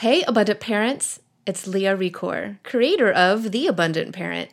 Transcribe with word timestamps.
Hey, 0.00 0.22
abundant 0.22 0.60
parents. 0.60 1.20
It's 1.44 1.66
Leah 1.66 1.94
Recor, 1.94 2.56
creator 2.62 3.12
of 3.12 3.52
The 3.52 3.66
Abundant 3.66 4.14
Parent. 4.14 4.48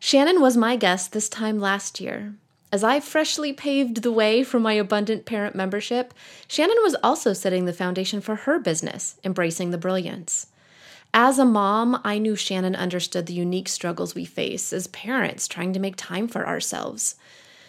Shannon 0.00 0.40
was 0.40 0.56
my 0.56 0.74
guest 0.74 1.12
this 1.12 1.28
time 1.28 1.60
last 1.60 2.00
year. 2.00 2.34
As 2.72 2.82
I 2.82 2.98
freshly 2.98 3.52
paved 3.52 4.02
the 4.02 4.10
way 4.10 4.42
for 4.42 4.58
my 4.58 4.72
Abundant 4.72 5.24
Parent 5.24 5.54
membership, 5.54 6.12
Shannon 6.48 6.78
was 6.82 6.96
also 7.00 7.32
setting 7.32 7.66
the 7.66 7.72
foundation 7.72 8.20
for 8.20 8.34
her 8.34 8.58
business, 8.58 9.20
Embracing 9.22 9.70
the 9.70 9.78
Brilliance. 9.78 10.48
As 11.14 11.38
a 11.38 11.44
mom, 11.44 12.00
I 12.02 12.18
knew 12.18 12.34
Shannon 12.34 12.74
understood 12.74 13.26
the 13.26 13.34
unique 13.34 13.68
struggles 13.68 14.16
we 14.16 14.24
face 14.24 14.72
as 14.72 14.88
parents 14.88 15.46
trying 15.46 15.74
to 15.74 15.78
make 15.78 15.94
time 15.94 16.26
for 16.26 16.44
ourselves. 16.44 17.14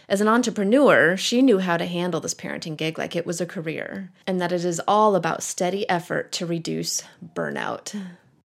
As 0.09 0.21
an 0.21 0.29
entrepreneur, 0.29 1.17
she 1.17 1.41
knew 1.41 1.59
how 1.59 1.75
to 1.75 1.85
handle 1.85 2.21
this 2.21 2.33
parenting 2.33 2.77
gig 2.77 2.97
like 2.97 3.13
it 3.13 3.25
was 3.25 3.41
a 3.41 3.45
career, 3.45 4.09
and 4.25 4.39
that 4.39 4.53
it 4.53 4.63
is 4.63 4.81
all 4.87 5.15
about 5.15 5.43
steady 5.43 5.87
effort 5.89 6.31
to 6.33 6.45
reduce 6.45 7.03
burnout. 7.35 7.93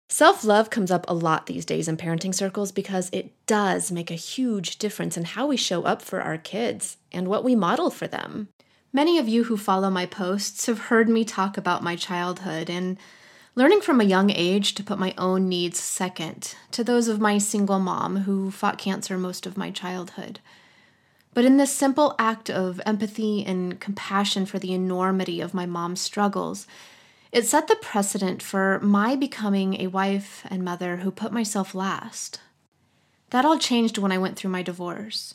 Self 0.09 0.43
love 0.43 0.69
comes 0.69 0.91
up 0.91 1.05
a 1.07 1.13
lot 1.13 1.45
these 1.45 1.63
days 1.63 1.87
in 1.87 1.95
parenting 1.95 2.35
circles 2.35 2.73
because 2.73 3.09
it 3.13 3.31
does 3.47 3.91
make 3.91 4.11
a 4.11 4.15
huge 4.15 4.77
difference 4.77 5.15
in 5.15 5.23
how 5.23 5.47
we 5.47 5.55
show 5.55 5.83
up 5.83 6.01
for 6.01 6.21
our 6.21 6.37
kids 6.37 6.97
and 7.13 7.29
what 7.29 7.45
we 7.45 7.55
model 7.55 7.89
for 7.89 8.07
them. 8.07 8.49
Many 8.91 9.17
of 9.17 9.29
you 9.29 9.45
who 9.45 9.55
follow 9.55 9.89
my 9.89 10.05
posts 10.05 10.65
have 10.65 10.79
heard 10.79 11.07
me 11.07 11.23
talk 11.23 11.57
about 11.57 11.81
my 11.81 11.95
childhood 11.95 12.69
and 12.69 12.97
learning 13.55 13.81
from 13.81 14.01
a 14.01 14.05
young 14.05 14.29
age 14.29 14.75
to 14.75 14.83
put 14.83 14.99
my 14.99 15.13
own 15.17 15.47
needs 15.47 15.79
second 15.79 16.55
to 16.71 16.83
those 16.83 17.07
of 17.07 17.21
my 17.21 17.37
single 17.37 17.79
mom 17.79 18.17
who 18.17 18.51
fought 18.51 18.77
cancer 18.77 19.17
most 19.17 19.45
of 19.45 19.57
my 19.57 19.71
childhood. 19.71 20.41
But 21.33 21.45
in 21.45 21.57
this 21.57 21.73
simple 21.73 22.15
act 22.19 22.49
of 22.49 22.79
empathy 22.85 23.43
and 23.45 23.79
compassion 23.79 24.45
for 24.45 24.59
the 24.59 24.73
enormity 24.73 25.41
of 25.41 25.53
my 25.53 25.65
mom's 25.65 26.01
struggles, 26.01 26.67
it 27.31 27.47
set 27.47 27.67
the 27.67 27.75
precedent 27.75 28.43
for 28.43 28.79
my 28.81 29.15
becoming 29.15 29.81
a 29.81 29.87
wife 29.87 30.45
and 30.49 30.63
mother 30.63 30.97
who 30.97 31.09
put 31.09 31.31
myself 31.31 31.73
last. 31.73 32.39
That 33.31 33.45
all 33.45 33.57
changed 33.57 33.97
when 33.97 34.11
I 34.11 34.19
went 34.19 34.37
through 34.37 34.51
my 34.51 34.61
divorce. 34.61 35.33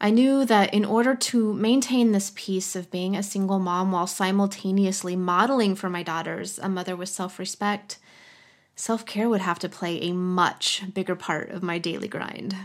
I 0.00 0.10
knew 0.10 0.44
that 0.44 0.74
in 0.74 0.84
order 0.84 1.14
to 1.14 1.54
maintain 1.54 2.10
this 2.10 2.32
peace 2.34 2.74
of 2.74 2.90
being 2.90 3.14
a 3.14 3.22
single 3.22 3.60
mom 3.60 3.92
while 3.92 4.08
simultaneously 4.08 5.14
modeling 5.14 5.76
for 5.76 5.88
my 5.88 6.02
daughters 6.02 6.58
a 6.58 6.68
mother 6.68 6.96
with 6.96 7.08
self 7.08 7.38
respect, 7.38 8.00
self 8.74 9.06
care 9.06 9.28
would 9.28 9.42
have 9.42 9.60
to 9.60 9.68
play 9.68 10.00
a 10.00 10.12
much 10.12 10.82
bigger 10.92 11.14
part 11.14 11.50
of 11.50 11.62
my 11.62 11.78
daily 11.78 12.08
grind. 12.08 12.56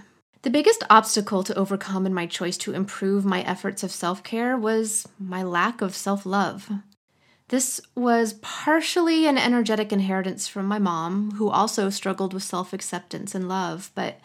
The 0.43 0.49
biggest 0.49 0.83
obstacle 0.89 1.43
to 1.43 1.55
overcome 1.55 2.05
in 2.05 2.13
my 2.13 2.25
choice 2.25 2.57
to 2.59 2.73
improve 2.73 3.25
my 3.25 3.41
efforts 3.41 3.83
of 3.83 3.91
self 3.91 4.23
care 4.23 4.57
was 4.57 5.07
my 5.19 5.43
lack 5.43 5.81
of 5.81 5.95
self 5.95 6.25
love. 6.25 6.69
This 7.49 7.79
was 7.95 8.33
partially 8.33 9.25
an 9.25 9.37
energetic 9.37 9.93
inheritance 9.93 10.47
from 10.47 10.65
my 10.65 10.79
mom, 10.79 11.31
who 11.31 11.49
also 11.49 11.89
struggled 11.89 12.33
with 12.33 12.43
self 12.43 12.73
acceptance 12.73 13.33
and 13.33 13.47
love, 13.47 13.91
but 13.95 14.19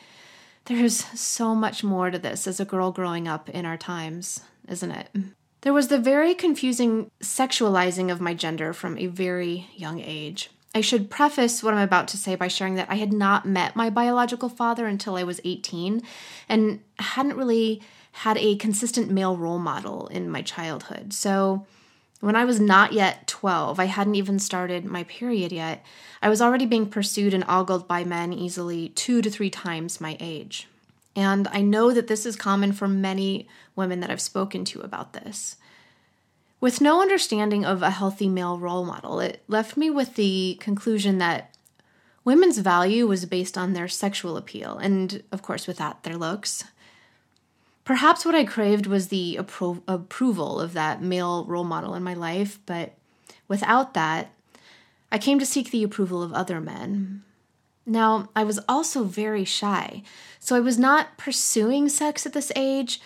there's 0.67 1.05
so 1.19 1.55
much 1.55 1.83
more 1.83 2.11
to 2.11 2.19
this 2.19 2.47
as 2.47 2.61
a 2.61 2.65
girl 2.65 2.93
growing 2.93 3.27
up 3.27 3.49
in 3.49 3.65
our 3.65 3.77
times, 3.77 4.41
isn't 4.69 4.91
it? 4.91 5.09
There 5.63 5.73
was 5.73 5.89
the 5.89 5.99
very 5.99 6.35
confusing 6.35 7.11
sexualizing 7.21 8.11
of 8.11 8.21
my 8.21 8.35
gender 8.35 8.73
from 8.73 8.99
a 8.99 9.07
very 9.07 9.69
young 9.75 10.01
age. 10.01 10.51
I 10.75 10.81
should 10.81 11.11
preface 11.11 11.63
what 11.63 11.75
I'm 11.75 11.81
about 11.81 12.09
to 12.09 12.17
say 12.17 12.35
by 12.35 12.49
sharing 12.49 12.77
that 12.77 12.91
I 12.91 12.95
had 12.95 13.13
not 13.13 13.45
met 13.45 13.77
my 13.77 13.91
biological 13.91 14.49
father 14.49 14.87
until 14.87 15.17
I 15.17 15.23
was 15.23 15.41
18 15.45 16.03
and 16.49 16.81
hadn't 16.99 17.37
really 17.37 17.83
had 18.13 18.39
a 18.39 18.57
consistent 18.57 19.11
male 19.11 19.37
role 19.37 19.59
model 19.59 20.07
in 20.09 20.31
my 20.31 20.43
childhood. 20.43 21.13
So, 21.13 21.67
when 22.21 22.37
I 22.37 22.45
was 22.45 22.61
not 22.61 22.93
yet 22.93 23.27
12, 23.27 23.81
I 23.81 23.87
hadn't 23.87 24.15
even 24.15 24.39
started 24.39 24.85
my 24.85 25.03
period 25.03 25.51
yet, 25.51 25.85
I 26.23 26.29
was 26.29 26.41
already 26.41 26.67
being 26.67 26.89
pursued 26.89 27.35
and 27.35 27.45
ogled 27.49 27.89
by 27.89 28.05
men 28.05 28.33
easily 28.33 28.91
two 28.91 29.23
to 29.23 29.31
three 29.31 29.51
times 29.51 30.01
my 30.01 30.17
age. 30.21 30.69
And 31.17 31.49
I 31.49 31.63
know 31.63 31.93
that 31.93 32.07
this 32.07 32.25
is 32.25 32.37
common 32.37 32.73
for 32.73 32.87
many 32.87 33.49
women 33.75 33.99
that 34.01 34.11
I've 34.11 34.21
spoken 34.21 34.65
to 34.67 34.81
about 34.83 35.15
this. 35.15 35.57
With 36.63 36.81
no 36.81 37.03
understanding 37.03 37.65
of 37.65 37.83
a 37.83 37.91
healthy 37.91 38.29
male 38.29 38.57
role 38.57 38.85
model, 38.85 39.19
it 39.19 39.43
left 39.49 39.77
me 39.77 39.91
with 39.91 40.15
the 40.15 40.57
conclusion 40.61 41.19
that 41.19 41.57
women's 42.25 42.59
value 42.59 43.09
was 43.09 43.27
based 43.27 43.59
on 43.59 43.73
their 43.73 43.89
sexual 43.89 44.37
appeal, 44.37 44.79
and 44.79 45.25
of 45.33 45.43
course, 45.43 45.67
with 45.67 45.79
that, 45.79 46.05
their 46.05 46.17
looks. 46.17 46.63
Perhaps 47.83 48.25
what 48.25 48.37
I 48.37 48.45
craved 48.45 48.87
was 48.87 49.09
the 49.09 49.39
appro- 49.41 49.83
approval 49.89 50.61
of 50.61 50.73
that 50.75 51.03
male 51.03 51.45
role 51.47 51.65
model 51.65 51.97
in 51.97 52.05
my 52.05 52.15
life, 52.15 52.61
but 52.65 52.93
without 53.49 53.95
that, 53.95 54.33
I 55.11 55.19
came 55.19 55.41
to 55.41 55.47
seek 55.47 55.73
the 55.73 55.83
approval 55.83 56.23
of 56.23 56.33
other 56.33 56.61
men. 56.61 57.25
Now, 57.85 58.29
I 58.37 58.45
was 58.45 58.61
also 58.69 59.03
very 59.03 59.45
shy, 59.45 60.05
so 60.39 60.55
I 60.55 60.61
was 60.61 60.79
not 60.79 61.19
pursuing 61.19 61.89
sex 61.89 62.25
at 62.25 62.35
this 62.35 62.53
age, 62.55 63.01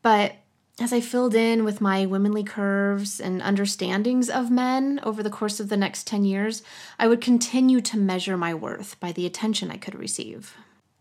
but 0.00 0.36
as 0.78 0.92
I 0.92 1.00
filled 1.00 1.34
in 1.34 1.64
with 1.64 1.80
my 1.80 2.06
womanly 2.06 2.42
curves 2.42 3.20
and 3.20 3.42
understandings 3.42 4.30
of 4.30 4.50
men 4.50 5.00
over 5.02 5.22
the 5.22 5.30
course 5.30 5.60
of 5.60 5.68
the 5.68 5.76
next 5.76 6.06
10 6.06 6.24
years, 6.24 6.62
I 6.98 7.08
would 7.08 7.20
continue 7.20 7.80
to 7.82 7.98
measure 7.98 8.36
my 8.36 8.54
worth 8.54 8.98
by 9.00 9.12
the 9.12 9.26
attention 9.26 9.70
I 9.70 9.76
could 9.76 9.94
receive. 9.94 10.56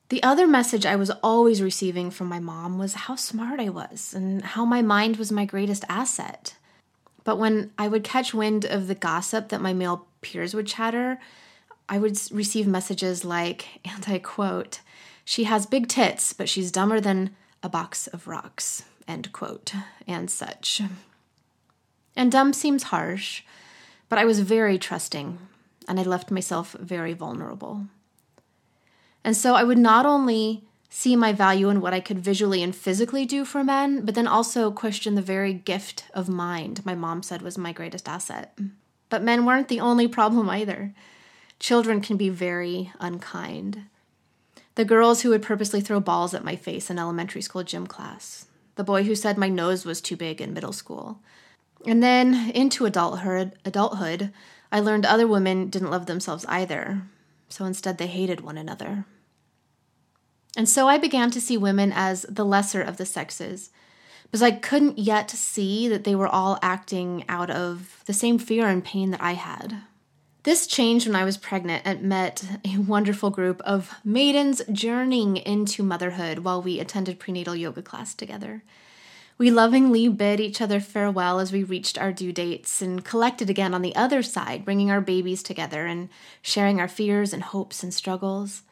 The 0.10 0.24
other 0.24 0.48
message 0.48 0.86
I 0.86 0.96
was 0.96 1.12
always 1.24 1.62
receiving 1.62 2.10
from 2.10 2.28
my 2.28 2.40
mom 2.40 2.80
was 2.80 2.96
how 2.96 3.16
smart 3.16 3.60
I 3.60 3.70
was 3.70 4.14
and 4.14 4.44
how 4.44 4.66
my 4.66 4.82
mind 4.82 5.18
was 5.18 5.32
my 5.32 5.46
greatest 5.46 5.86
asset. 5.88 6.56
But 7.24 7.38
when 7.38 7.72
I 7.78 7.88
would 7.88 8.04
catch 8.04 8.34
wind 8.34 8.66
of 8.66 8.88
the 8.88 8.96
gossip 8.96 9.50
that 9.50 9.62
my 9.62 9.72
male 9.72 10.08
peers 10.22 10.56
would 10.56 10.66
chatter, 10.66 11.20
I 11.88 12.00
would 12.00 12.20
receive 12.32 12.68
messages 12.68 13.24
like, 13.24 13.68
and 13.86 14.04
I 14.08 14.20
quote, 14.20 14.82
she 15.26 15.44
has 15.44 15.68
big 15.68 15.88
tits, 15.88 16.34
but 16.34 16.50
she's 16.50 16.72
dumber 16.72 17.00
than 17.00 17.36
a 17.62 17.70
box 17.70 18.08
of 18.08 18.28
rocks, 18.28 18.84
end 19.10 19.34
quote, 19.34 19.74
and 20.08 20.30
such. 20.30 20.82
And 22.16 22.32
dumb 22.32 22.54
seems 22.54 22.84
harsh, 22.84 23.44
but 24.08 24.20
I 24.20 24.26
was 24.26 24.40
very 24.40 24.78
trusting, 24.78 25.38
and 25.88 26.00
I 26.00 26.04
left 26.04 26.32
myself 26.32 26.74
very 26.80 27.14
vulnerable. 27.14 27.88
And 29.24 29.36
so 29.36 29.56
I 29.56 29.64
would 29.64 29.78
not 29.78 30.06
only 30.06 30.64
see 30.90 31.16
my 31.16 31.32
value 31.32 31.70
in 31.70 31.82
what 31.82 31.94
I 31.94 32.00
could 32.00 32.20
visually 32.20 32.64
and 32.64 32.76
physically 32.76 33.26
do 33.26 33.46
for 33.46 33.64
men, 33.64 34.06
but 34.06 34.16
then 34.16 34.28
also 34.28 34.72
question 34.72 35.16
the 35.16 35.22
very 35.22 35.54
gift 35.54 36.06
of 36.14 36.28
mind 36.28 36.86
my 36.86 36.96
mom 36.96 37.22
said 37.22 37.42
was 37.42 37.58
my 37.58 37.72
greatest 37.72 38.08
asset. 38.08 38.58
But 39.10 39.24
men 39.24 39.46
weren't 39.46 39.68
the 39.68 39.80
only 39.80 40.08
problem 40.08 40.50
either. 40.50 40.94
Children 41.60 42.02
can 42.02 42.18
be 42.18 42.30
very 42.30 42.92
unkind. 43.00 43.84
The 44.76 44.86
girls 44.86 45.22
who 45.22 45.30
would 45.30 45.42
purposely 45.42 45.82
throw 45.82 46.00
balls 46.00 46.34
at 46.34 46.44
my 46.44 46.56
face 46.56 46.90
in 46.90 46.98
elementary 46.98 47.42
school 47.42 47.64
gym 47.64 47.86
class. 47.86 48.46
The 48.80 48.86
boy 48.86 49.04
who 49.04 49.14
said 49.14 49.38
my 49.38 49.50
nose 49.50 49.84
was 49.84 50.00
too 50.00 50.16
big 50.16 50.40
in 50.40 50.54
middle 50.54 50.72
school. 50.72 51.20
And 51.86 52.02
then 52.02 52.50
into 52.52 52.86
adulthood, 52.86 53.52
adulthood, 53.66 54.32
I 54.72 54.80
learned 54.80 55.06
other 55.06 55.28
women 55.28 55.70
didn't 55.70 55.92
love 55.92 56.06
themselves 56.06 56.46
either 56.48 57.02
so 57.50 57.66
instead 57.66 57.98
they 57.98 58.08
hated 58.08 58.40
one 58.40 58.58
another. 58.58 59.04
And 60.56 60.70
so 60.70 60.88
I 60.88 60.98
began 60.98 61.30
to 61.32 61.42
see 61.42 61.58
women 61.58 61.92
as 61.94 62.26
the 62.30 62.46
lesser 62.46 62.82
of 62.82 62.96
the 62.96 63.06
sexes, 63.06 63.70
because 64.24 64.42
I 64.42 64.52
couldn't 64.52 64.98
yet 64.98 65.30
see 65.30 65.90
that 65.90 66.06
they 66.06 66.16
were 66.16 66.30
all 66.30 66.58
acting 66.62 67.26
out 67.28 67.50
of 67.50 68.02
the 68.06 68.14
same 68.14 68.40
fear 68.40 68.66
and 68.70 68.82
pain 68.82 69.12
that 69.12 69.22
I 69.22 69.34
had. 69.34 69.82
This 70.50 70.66
changed 70.66 71.06
when 71.06 71.16
I 71.16 71.26
was 71.26 71.38
pregnant 71.38 71.84
and 71.86 72.02
met 72.02 72.44
a 72.66 72.80
wonderful 72.80 73.30
group 73.30 73.62
of 73.62 73.94
maidens 74.04 74.64
journeying 74.72 75.38
into 75.38 75.84
motherhood 75.84 76.40
while 76.40 76.60
we 76.60 76.80
attended 76.80 77.20
prenatal 77.20 77.56
yoga 77.56 77.84
class 77.84 78.16
together. 78.16 78.64
We 79.38 79.52
lovingly 79.52 80.08
bid 80.08 80.40
each 80.40 80.60
other 80.60 80.80
farewell 80.80 81.38
as 81.38 81.52
we 81.52 81.64
reached 81.64 82.00
our 82.00 82.12
due 82.12 82.32
dates 82.32 82.82
and 82.82 83.06
collected 83.06 83.52
again 83.52 83.76
on 83.76 83.84
the 83.84 83.96
other 83.96 84.24
side, 84.24 84.66
bringing 84.66 84.90
our 84.90 85.02
babies 85.02 85.44
together 85.44 85.86
and 85.86 86.10
sharing 86.42 86.80
our 86.80 86.88
fears 86.88 87.32
and 87.32 87.44
hopes 87.44 87.84
and 87.84 87.94
struggles. 87.94 88.64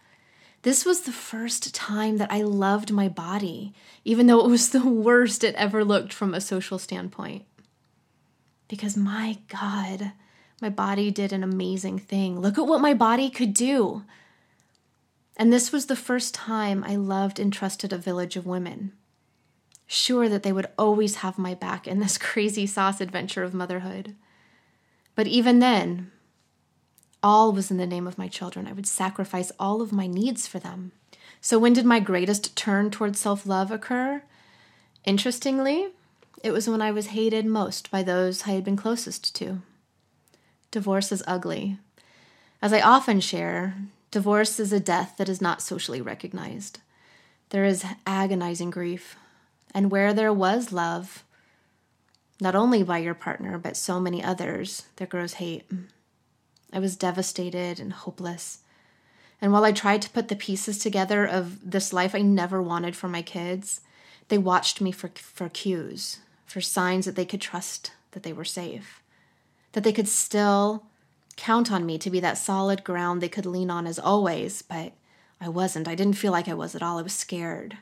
This 0.63 0.83
was 0.83 1.01
the 1.01 1.11
first 1.11 1.75
time 1.75 2.17
that 2.17 2.31
I 2.31 2.41
loved 2.41 2.91
my 2.91 3.07
body, 3.07 3.75
even 4.03 4.25
though 4.25 4.43
it 4.43 4.49
was 4.49 4.69
the 4.69 4.87
worst 4.87 5.43
it 5.43 5.53
ever 5.53 5.85
looked 5.85 6.11
from 6.11 6.33
a 6.33 6.41
social 6.41 6.79
standpoint. 6.79 7.45
Because 8.67 8.97
my 8.97 9.37
God, 9.47 10.13
my 10.61 10.69
body 10.69 11.11
did 11.11 11.31
an 11.31 11.43
amazing 11.43 11.99
thing. 11.99 12.39
Look 12.39 12.57
at 12.57 12.67
what 12.67 12.81
my 12.81 12.93
body 12.93 13.29
could 13.29 13.53
do. 13.53 14.03
And 15.35 15.53
this 15.53 15.71
was 15.71 15.85
the 15.85 15.95
first 15.95 16.33
time 16.33 16.83
I 16.83 16.95
loved 16.95 17.39
and 17.39 17.53
trusted 17.53 17.93
a 17.93 17.97
village 17.97 18.35
of 18.35 18.45
women 18.45 18.93
sure 19.87 20.27
that 20.27 20.43
they 20.43 20.51
would 20.51 20.67
always 20.77 21.17
have 21.17 21.37
my 21.37 21.53
back 21.55 21.87
in 21.87 21.99
this 21.99 22.17
crazy 22.19 22.67
sauce 22.67 23.01
adventure 23.01 23.43
of 23.43 23.53
motherhood. 23.53 24.15
But 25.15 25.27
even 25.27 25.59
then, 25.59 26.11
all 27.23 27.51
was 27.51 27.71
in 27.71 27.77
the 27.77 27.87
name 27.87 28.05
of 28.05 28.17
my 28.17 28.27
children. 28.27 28.67
I 28.67 28.73
would 28.73 28.85
sacrifice 28.85 29.51
all 29.59 29.81
of 29.81 29.91
my 29.91 30.05
needs 30.05 30.45
for 30.45 30.59
them. 30.59 30.91
So, 31.41 31.57
when 31.57 31.73
did 31.73 31.85
my 31.85 31.99
greatest 31.99 32.55
turn 32.55 32.91
towards 32.91 33.19
self 33.19 33.45
love 33.45 33.71
occur? 33.71 34.21
Interestingly, 35.05 35.87
it 36.43 36.51
was 36.51 36.69
when 36.69 36.81
I 36.81 36.91
was 36.91 37.07
hated 37.07 37.45
most 37.45 37.89
by 37.89 38.03
those 38.03 38.43
I 38.45 38.51
had 38.51 38.63
been 38.63 38.75
closest 38.75 39.33
to. 39.35 39.61
Divorce 40.77 41.11
is 41.11 41.23
ugly, 41.25 41.79
As 42.61 42.71
I 42.71 42.81
often 42.81 43.19
share, 43.19 43.73
divorce 44.11 44.59
is 44.59 44.71
a 44.71 44.79
death 44.79 45.15
that 45.17 45.27
is 45.27 45.41
not 45.41 45.59
socially 45.59 46.01
recognized. 46.01 46.81
There 47.49 47.65
is 47.65 47.83
agonizing 48.05 48.69
grief, 48.69 49.15
and 49.73 49.89
where 49.89 50.13
there 50.13 50.31
was 50.31 50.71
love, 50.71 51.23
not 52.39 52.53
only 52.53 52.83
by 52.83 52.99
your 52.99 53.15
partner, 53.15 53.57
but 53.57 53.75
so 53.75 53.99
many 53.99 54.23
others, 54.23 54.85
there 54.97 55.07
grows 55.07 55.33
hate. 55.41 55.63
I 56.71 56.77
was 56.77 56.95
devastated 56.95 57.79
and 57.79 57.91
hopeless. 57.91 58.59
And 59.41 59.51
while 59.51 59.65
I 59.65 59.71
tried 59.71 60.03
to 60.03 60.11
put 60.11 60.27
the 60.27 60.35
pieces 60.35 60.77
together 60.77 61.25
of 61.25 61.71
this 61.71 61.91
life 61.91 62.13
I 62.13 62.21
never 62.21 62.61
wanted 62.61 62.95
for 62.95 63.07
my 63.07 63.23
kids, 63.23 63.81
they 64.27 64.37
watched 64.37 64.79
me 64.79 64.91
for, 64.91 65.09
for 65.15 65.49
cues, 65.49 66.19
for 66.45 66.61
signs 66.61 67.05
that 67.05 67.15
they 67.15 67.25
could 67.25 67.41
trust 67.41 67.93
that 68.11 68.21
they 68.21 68.31
were 68.31 68.45
safe, 68.45 69.01
that 69.73 69.83
they 69.83 69.93
could 69.93 70.07
still 70.07 70.85
count 71.35 71.71
on 71.71 71.85
me 71.85 71.97
to 71.99 72.09
be 72.09 72.19
that 72.19 72.37
solid 72.37 72.83
ground 72.83 73.21
they 73.21 73.29
could 73.29 73.45
lean 73.45 73.69
on 73.69 73.87
as 73.87 73.99
always, 73.99 74.61
but 74.61 74.93
I 75.39 75.49
wasn't. 75.49 75.87
I 75.87 75.95
didn't 75.95 76.17
feel 76.17 76.31
like 76.31 76.47
I 76.47 76.53
was 76.53 76.75
at 76.75 76.81
all. 76.81 76.97
I 76.97 77.03
was 77.03 77.13
scared. 77.13 77.77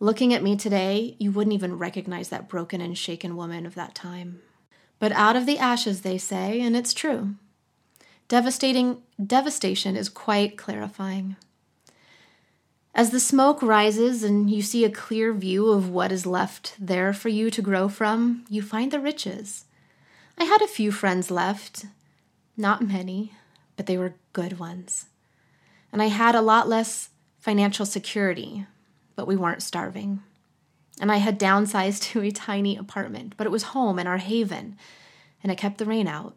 Looking 0.00 0.34
at 0.34 0.42
me 0.42 0.56
today, 0.56 1.14
you 1.18 1.30
wouldn't 1.30 1.54
even 1.54 1.78
recognize 1.78 2.30
that 2.30 2.48
broken 2.48 2.80
and 2.80 2.96
shaken 2.96 3.36
woman 3.36 3.66
of 3.66 3.74
that 3.74 3.94
time. 3.94 4.40
But 4.98 5.12
out 5.12 5.36
of 5.36 5.46
the 5.46 5.58
ashes, 5.58 6.00
they 6.00 6.18
say, 6.18 6.60
and 6.60 6.76
it's 6.76 6.92
true. 6.92 7.34
Devastating 8.28 9.02
devastation 9.24 9.96
is 9.96 10.08
quite 10.08 10.56
clarifying. 10.56 11.36
As 12.94 13.10
the 13.10 13.20
smoke 13.20 13.62
rises 13.62 14.24
and 14.24 14.50
you 14.50 14.62
see 14.62 14.84
a 14.84 14.90
clear 14.90 15.32
view 15.32 15.68
of 15.70 15.88
what 15.90 16.10
is 16.10 16.26
left 16.26 16.74
there 16.78 17.12
for 17.12 17.28
you 17.28 17.50
to 17.50 17.62
grow 17.62 17.88
from, 17.88 18.44
you 18.48 18.62
find 18.62 18.90
the 18.90 19.00
riches. 19.00 19.64
I 20.40 20.44
had 20.44 20.62
a 20.62 20.66
few 20.66 20.90
friends 20.90 21.30
left, 21.30 21.84
not 22.56 22.80
many, 22.80 23.34
but 23.76 23.84
they 23.84 23.98
were 23.98 24.14
good 24.32 24.58
ones. 24.58 25.10
And 25.92 26.00
I 26.00 26.06
had 26.06 26.34
a 26.34 26.40
lot 26.40 26.66
less 26.66 27.10
financial 27.38 27.84
security, 27.84 28.66
but 29.16 29.26
we 29.26 29.36
weren't 29.36 29.62
starving. 29.62 30.22
And 30.98 31.12
I 31.12 31.18
had 31.18 31.38
downsized 31.38 32.02
to 32.12 32.22
a 32.22 32.30
tiny 32.30 32.74
apartment, 32.74 33.34
but 33.36 33.46
it 33.46 33.50
was 33.50 33.74
home 33.74 33.98
and 33.98 34.08
our 34.08 34.16
haven, 34.16 34.78
and 35.42 35.52
it 35.52 35.58
kept 35.58 35.76
the 35.76 35.84
rain 35.84 36.08
out. 36.08 36.36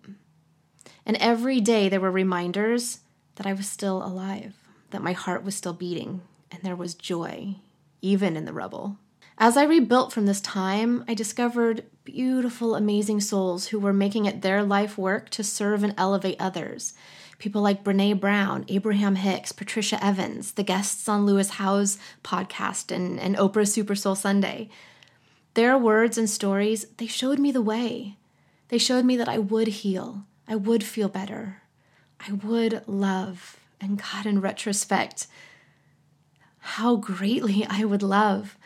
And 1.05 1.15
every 1.17 1.61
day 1.61 1.87
there 1.87 2.01
were 2.01 2.11
reminders 2.11 2.99
that 3.35 3.47
I 3.47 3.53
was 3.53 3.69
still 3.69 4.05
alive, 4.05 4.53
that 4.89 5.01
my 5.01 5.13
heart 5.13 5.45
was 5.45 5.55
still 5.55 5.73
beating, 5.73 6.23
and 6.51 6.61
there 6.61 6.75
was 6.75 6.93
joy, 6.93 7.55
even 8.01 8.35
in 8.35 8.43
the 8.43 8.53
rubble. 8.53 8.97
As 9.37 9.57
I 9.57 9.63
rebuilt 9.63 10.13
from 10.13 10.25
this 10.25 10.41
time, 10.41 11.03
I 11.07 11.15
discovered 11.15 11.85
beautiful, 12.03 12.75
amazing 12.75 13.19
souls 13.21 13.67
who 13.67 13.79
were 13.79 13.93
making 13.93 14.25
it 14.25 14.41
their 14.41 14.63
life 14.63 14.97
work 14.97 15.29
to 15.31 15.43
serve 15.43 15.83
and 15.83 15.93
elevate 15.97 16.39
others. 16.39 16.93
People 17.39 17.61
like 17.61 17.83
Brene 17.83 18.19
Brown, 18.19 18.63
Abraham 18.67 19.15
Hicks, 19.15 19.51
Patricia 19.51 20.03
Evans, 20.03 20.53
the 20.53 20.63
guests 20.63 21.09
on 21.09 21.25
Lewis 21.25 21.51
Howes' 21.51 21.97
podcast 22.23 22.93
and, 22.93 23.19
and 23.19 23.35
Oprah 23.35 23.67
Super 23.67 23.95
Soul 23.95 24.15
Sunday. 24.15 24.69
Their 25.55 25.77
words 25.77 26.17
and 26.17 26.29
stories, 26.29 26.85
they 26.97 27.07
showed 27.07 27.39
me 27.39 27.51
the 27.51 27.61
way. 27.61 28.17
They 28.69 28.77
showed 28.77 29.03
me 29.03 29.17
that 29.17 29.29
I 29.29 29.39
would 29.39 29.67
heal, 29.67 30.25
I 30.47 30.55
would 30.55 30.83
feel 30.83 31.09
better, 31.09 31.63
I 32.27 32.33
would 32.33 32.87
love. 32.87 33.57
And 33.81 34.01
God, 34.01 34.25
in 34.25 34.39
retrospect, 34.39 35.27
how 36.59 36.95
greatly 36.95 37.65
I 37.69 37.83
would 37.83 38.03
love. 38.03 38.57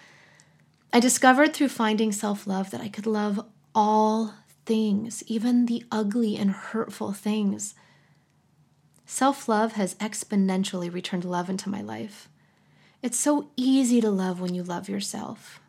I 0.93 0.99
discovered 0.99 1.53
through 1.53 1.69
finding 1.69 2.11
self 2.11 2.47
love 2.47 2.71
that 2.71 2.81
I 2.81 2.89
could 2.89 3.05
love 3.05 3.45
all 3.75 4.33
things, 4.65 5.23
even 5.27 5.65
the 5.65 5.83
ugly 5.91 6.37
and 6.37 6.51
hurtful 6.51 7.13
things. 7.13 7.75
Self 9.05 9.47
love 9.47 9.73
has 9.73 9.95
exponentially 9.95 10.93
returned 10.93 11.25
love 11.25 11.49
into 11.49 11.69
my 11.69 11.81
life. 11.81 12.29
It's 13.01 13.19
so 13.19 13.49
easy 13.55 14.01
to 14.01 14.09
love 14.09 14.41
when 14.41 14.53
you 14.53 14.63
love 14.63 14.89
yourself. 14.89 15.59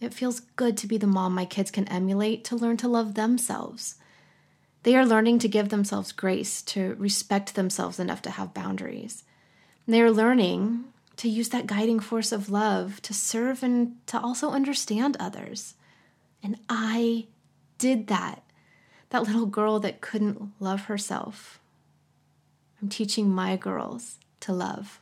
It 0.00 0.14
feels 0.14 0.40
good 0.40 0.76
to 0.78 0.86
be 0.86 0.96
the 0.96 1.06
mom 1.06 1.34
my 1.34 1.44
kids 1.44 1.70
can 1.70 1.88
emulate 1.88 2.44
to 2.44 2.56
learn 2.56 2.76
to 2.78 2.88
love 2.88 3.14
themselves. 3.14 3.96
They 4.84 4.94
are 4.94 5.04
learning 5.04 5.40
to 5.40 5.48
give 5.48 5.70
themselves 5.70 6.12
grace, 6.12 6.62
to 6.62 6.94
respect 6.94 7.54
themselves 7.54 7.98
enough 7.98 8.22
to 8.22 8.30
have 8.30 8.54
boundaries. 8.54 9.24
They 9.86 10.00
are 10.00 10.10
learning 10.10 10.84
to 11.18 11.28
use 11.28 11.50
that 11.50 11.66
guiding 11.66 12.00
force 12.00 12.32
of 12.32 12.48
love 12.48 13.02
to 13.02 13.12
serve 13.12 13.62
and 13.62 13.96
to 14.06 14.18
also 14.20 14.50
understand 14.50 15.16
others. 15.18 15.74
And 16.42 16.58
I 16.68 17.26
did 17.76 18.06
that. 18.06 18.44
That 19.10 19.24
little 19.24 19.46
girl 19.46 19.80
that 19.80 20.00
couldn't 20.00 20.52
love 20.60 20.82
herself. 20.82 21.58
I'm 22.80 22.88
teaching 22.88 23.28
my 23.28 23.56
girls 23.56 24.18
to 24.40 24.52
love. 24.52 25.00